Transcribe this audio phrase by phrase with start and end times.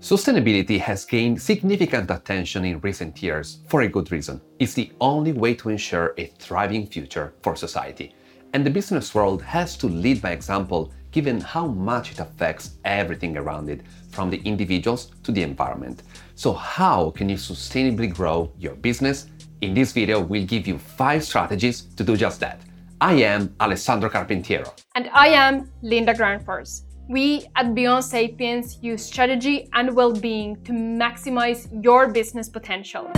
[0.00, 4.40] Sustainability has gained significant attention in recent years for a good reason.
[4.60, 8.14] It's the only way to ensure a thriving future for society.
[8.54, 13.36] And the business world has to lead by example given how much it affects everything
[13.36, 13.80] around it,
[14.10, 16.04] from the individuals to the environment.
[16.36, 19.26] So, how can you sustainably grow your business?
[19.62, 22.60] In this video, we'll give you five strategies to do just that.
[23.00, 24.72] I am Alessandro Carpentiero.
[24.94, 26.82] And I am Linda Granfors.
[27.10, 33.10] We at Beyond Sapiens use strategy and well being to maximize your business potential.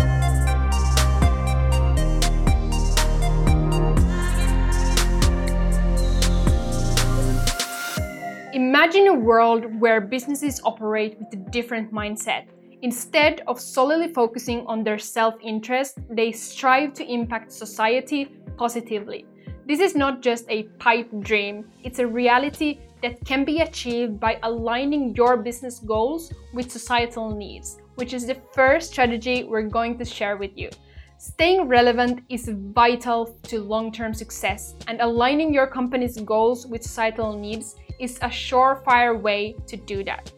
[8.54, 12.44] Imagine a world where businesses operate with a different mindset.
[12.82, 19.26] Instead of solely focusing on their self interest, they strive to impact society positively.
[19.66, 24.38] This is not just a pipe dream, it's a reality that can be achieved by
[24.42, 30.04] aligning your business goals with societal needs, which is the first strategy we're going to
[30.04, 30.70] share with you.
[31.18, 37.36] Staying relevant is vital to long term success, and aligning your company's goals with societal
[37.36, 40.32] needs is a surefire way to do that.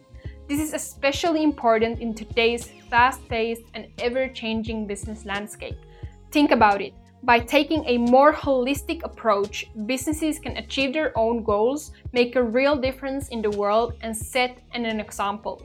[0.49, 5.77] This is especially important in today's fast paced and ever changing business landscape.
[6.31, 6.93] Think about it.
[7.23, 12.75] By taking a more holistic approach, businesses can achieve their own goals, make a real
[12.75, 15.61] difference in the world, and set an example.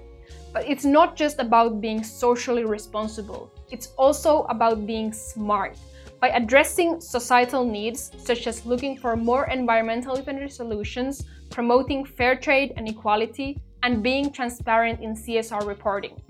[0.52, 5.76] But it's not just about being socially responsible, it's also about being smart.
[6.20, 12.72] By addressing societal needs, such as looking for more environmentally friendly solutions, promoting fair trade
[12.76, 16.22] and equality, and being transparent in CSR reporting.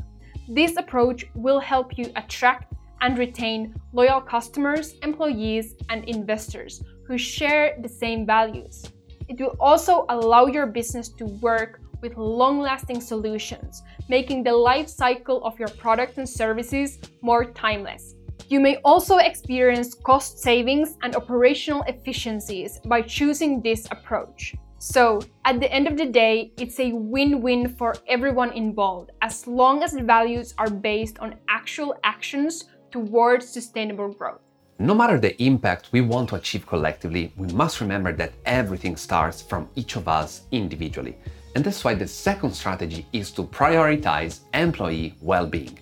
[0.48, 2.67] This approach will help you attract
[3.00, 8.84] and retain loyal customers, employees, and investors who share the same values.
[9.28, 14.88] It will also allow your business to work with long lasting solutions, making the life
[14.88, 18.14] cycle of your products and services more timeless.
[18.48, 24.55] You may also experience cost savings and operational efficiencies by choosing this approach.
[24.78, 29.46] So, at the end of the day, it's a win win for everyone involved as
[29.46, 34.40] long as the values are based on actual actions towards sustainable growth.
[34.78, 39.42] No matter the impact we want to achieve collectively, we must remember that everything starts
[39.42, 41.16] from each of us individually.
[41.56, 45.78] And that's why the second strategy is to prioritize employee well being.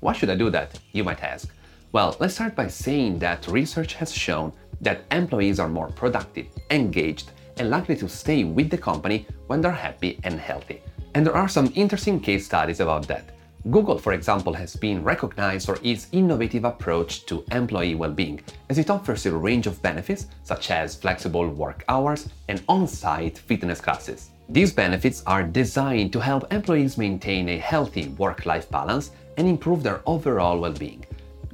[0.00, 0.78] Why should I do that?
[0.92, 1.48] You might ask.
[1.92, 7.30] Well, let's start by saying that research has shown that employees are more productive, engaged,
[7.58, 10.82] and likely to stay with the company when they're happy and healthy.
[11.14, 13.30] And there are some interesting case studies about that.
[13.68, 18.40] Google, for example, has been recognized for its innovative approach to employee well being,
[18.70, 23.36] as it offers a range of benefits such as flexible work hours and on site
[23.36, 24.30] fitness classes.
[24.48, 29.82] These benefits are designed to help employees maintain a healthy work life balance and improve
[29.82, 31.04] their overall well being.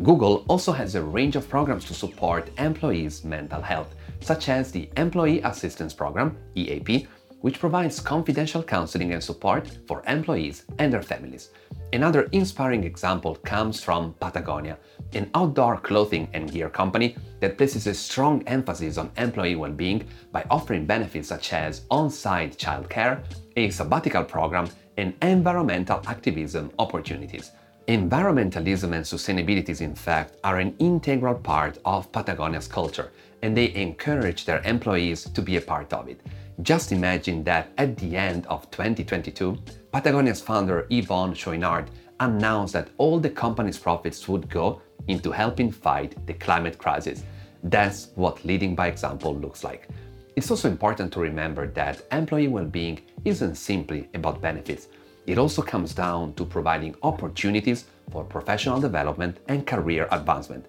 [0.03, 4.89] Google also has a range of programs to support employees' mental health, such as the
[4.97, 7.09] Employee Assistance Program, EAP,
[7.41, 11.51] which provides confidential counseling and support for employees and their families.
[11.93, 14.79] Another inspiring example comes from Patagonia,
[15.13, 20.07] an outdoor clothing and gear company that places a strong emphasis on employee well being
[20.33, 23.23] by offering benefits such as on site childcare,
[23.57, 27.53] a sabbatical program, and environmental activism opportunities.
[27.89, 34.45] Environmentalism and sustainability, in fact, are an integral part of Patagonia's culture, and they encourage
[34.45, 36.21] their employees to be a part of it.
[36.63, 39.57] Just imagine that at the end of 2022,
[39.93, 41.87] Patagonia's founder Yvon Chouinard
[42.19, 47.23] announced that all the company's profits would go into helping fight the climate crisis.
[47.63, 49.87] That's what leading by example looks like.
[50.35, 54.89] It's also important to remember that employee well being isn't simply about benefits.
[55.27, 60.67] It also comes down to providing opportunities for professional development and career advancement.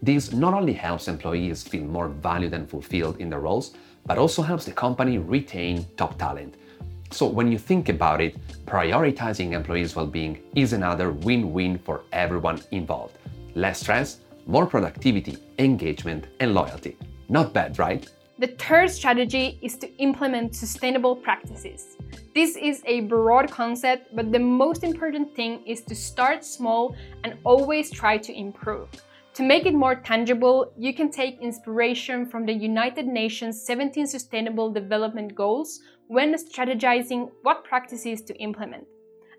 [0.00, 3.74] This not only helps employees feel more valued and fulfilled in their roles,
[4.06, 6.54] but also helps the company retain top talent.
[7.10, 8.36] So, when you think about it,
[8.66, 13.16] prioritizing employees' well being is another win win for everyone involved.
[13.54, 16.96] Less stress, more productivity, engagement, and loyalty.
[17.28, 18.10] Not bad, right?
[18.40, 21.96] The third strategy is to implement sustainable practices.
[22.36, 26.94] This is a broad concept, but the most important thing is to start small
[27.24, 28.88] and always try to improve.
[29.34, 34.70] To make it more tangible, you can take inspiration from the United Nations 17 Sustainable
[34.72, 38.86] Development Goals when strategizing what practices to implement.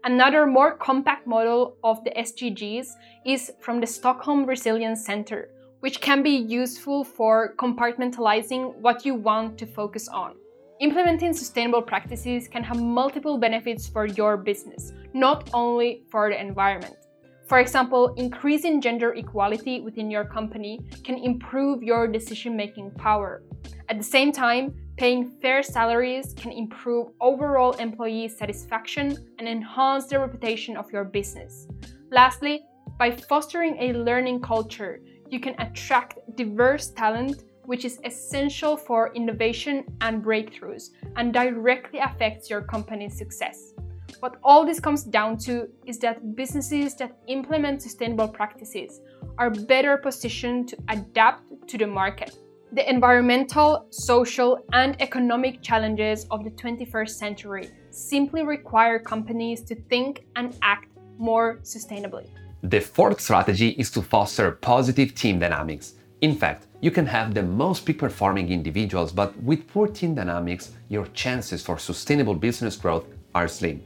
[0.03, 2.87] Another more compact model of the SDGs
[3.25, 5.47] is from the Stockholm Resilience Center,
[5.79, 10.35] which can be useful for compartmentalizing what you want to focus on.
[10.79, 16.95] Implementing sustainable practices can have multiple benefits for your business, not only for the environment.
[17.47, 23.41] For example, increasing gender equality within your company can improve your decision making power.
[23.89, 30.19] At the same time, paying fair salaries can improve overall employee satisfaction and enhance the
[30.19, 31.67] reputation of your business.
[32.11, 32.61] Lastly,
[32.99, 34.99] by fostering a learning culture,
[35.29, 42.49] you can attract diverse talent which is essential for innovation and breakthroughs and directly affects
[42.49, 43.75] your company's success.
[44.21, 49.01] What all this comes down to is that businesses that implement sustainable practices
[49.37, 52.35] are better positioned to adapt to the market.
[52.71, 60.25] The environmental, social, and economic challenges of the 21st century simply require companies to think
[60.35, 60.87] and act
[61.19, 62.27] more sustainably.
[62.63, 65.93] The fourth strategy is to foster positive team dynamics.
[66.19, 70.71] In fact, you can have the most peak performing individuals, but with poor team dynamics,
[70.89, 73.81] your chances for sustainable business growth are slim.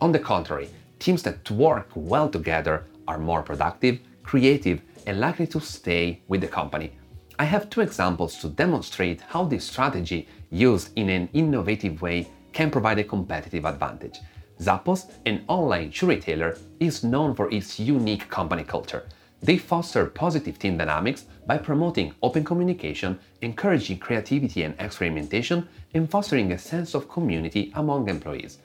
[0.00, 0.68] On the contrary,
[0.98, 6.48] teams that work well together are more productive, creative, and likely to stay with the
[6.48, 6.98] company.
[7.38, 12.72] I have two examples to demonstrate how this strategy, used in an innovative way, can
[12.72, 14.18] provide a competitive advantage.
[14.60, 19.04] Zappos, an online shoe retailer, is known for its unique company culture.
[19.42, 26.52] They foster positive team dynamics by promoting open communication, encouraging creativity and experimentation, and fostering
[26.52, 28.58] a sense of community among employees.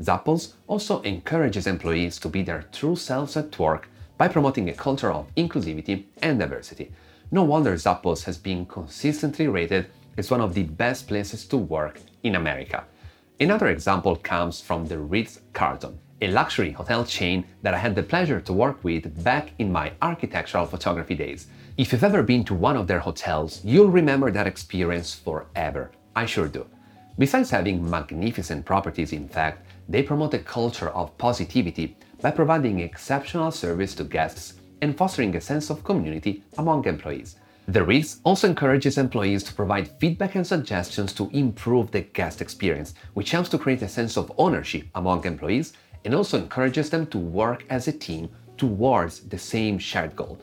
[0.00, 3.88] Zappos also encourages employees to be their true selves at work
[4.18, 6.92] by promoting a culture of inclusivity and diversity.
[7.30, 9.86] No wonder Zappos has been consistently rated
[10.18, 12.84] as one of the best places to work in America.
[13.42, 18.02] Another example comes from the Ritz Carlton, a luxury hotel chain that I had the
[18.02, 21.46] pleasure to work with back in my architectural photography days.
[21.78, 25.90] If you've ever been to one of their hotels, you'll remember that experience forever.
[26.14, 26.66] I sure do.
[27.18, 33.52] Besides having magnificent properties, in fact, they promote a culture of positivity by providing exceptional
[33.52, 37.36] service to guests and fostering a sense of community among employees.
[37.68, 42.94] The Ritz also encourages employees to provide feedback and suggestions to improve the guest experience,
[43.14, 45.74] which helps to create a sense of ownership among employees
[46.04, 50.38] and also encourages them to work as a team towards the same shared goal.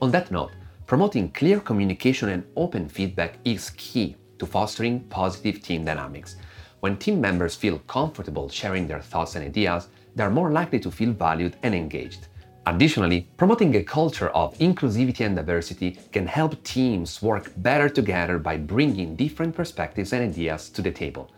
[0.00, 0.52] On that note,
[0.86, 6.36] promoting clear communication and open feedback is key to fostering positive team dynamics.
[6.80, 10.90] When team members feel comfortable sharing their thoughts and ideas, they are more likely to
[10.90, 12.28] feel valued and engaged.
[12.68, 18.58] Additionally, promoting a culture of inclusivity and diversity can help teams work better together by
[18.58, 21.30] bringing different perspectives and ideas to the table.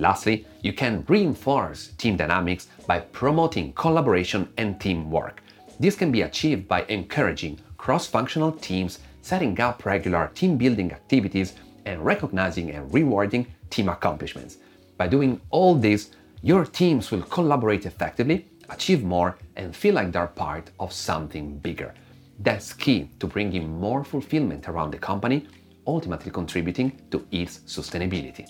[0.00, 5.40] Lastly, you can reinforce team dynamics by promoting collaboration and teamwork.
[5.78, 11.52] This can be achieved by encouraging cross functional teams, setting up regular team building activities,
[11.84, 14.56] and recognizing and rewarding team accomplishments.
[14.96, 16.10] By doing all this,
[16.42, 21.94] your teams will collaborate effectively, achieve more, and feel like they're part of something bigger.
[22.38, 25.46] That's key to bringing more fulfillment around the company,
[25.86, 28.46] ultimately contributing to its sustainability.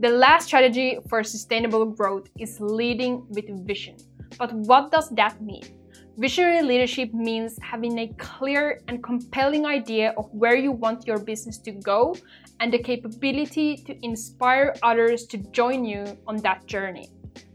[0.00, 3.96] The last strategy for sustainable growth is leading with vision.
[4.38, 5.64] But what does that mean?
[6.18, 11.58] Visionary leadership means having a clear and compelling idea of where you want your business
[11.58, 12.16] to go
[12.58, 17.08] and the capability to inspire others to join you on that journey.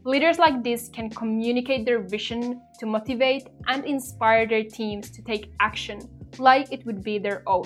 [0.06, 5.54] Leaders like this can communicate their vision to motivate and inspire their teams to take
[5.62, 6.02] action
[6.38, 7.66] like it would be their own.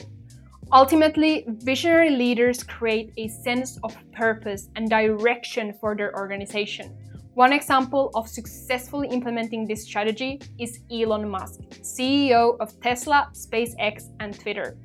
[0.72, 6.96] Ultimately, visionary leaders create a sense of purpose and direction for their organization.
[7.34, 14.40] One example of successfully implementing this strategy is Elon Musk, CEO of Tesla, SpaceX, and
[14.40, 14.78] Twitter.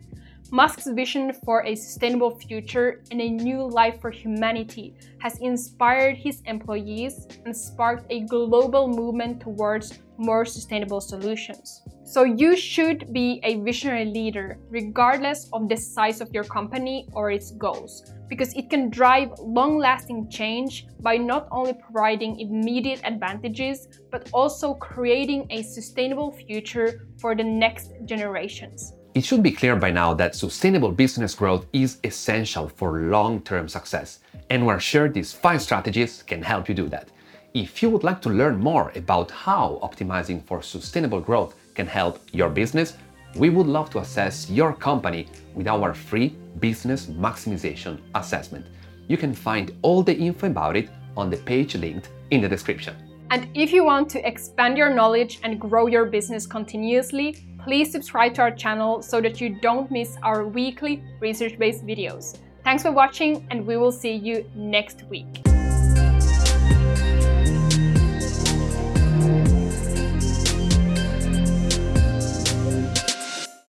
[0.54, 6.42] Musk's vision for a sustainable future and a new life for humanity has inspired his
[6.44, 11.80] employees and sparked a global movement towards more sustainable solutions.
[12.04, 17.30] So, you should be a visionary leader regardless of the size of your company or
[17.30, 23.88] its goals, because it can drive long lasting change by not only providing immediate advantages,
[24.10, 28.92] but also creating a sustainable future for the next generations.
[29.14, 33.68] It should be clear by now that sustainable business growth is essential for long term
[33.68, 37.08] success, and we're sure these five strategies can help you do that.
[37.52, 42.22] If you would like to learn more about how optimizing for sustainable growth can help
[42.32, 42.96] your business,
[43.36, 46.28] we would love to assess your company with our free
[46.58, 48.64] business maximization assessment.
[49.08, 50.88] You can find all the info about it
[51.18, 52.96] on the page linked in the description.
[53.30, 58.34] And if you want to expand your knowledge and grow your business continuously, please subscribe
[58.34, 62.38] to our channel so that you don't miss our weekly research based videos.
[62.64, 65.51] Thanks for watching, and we will see you next week.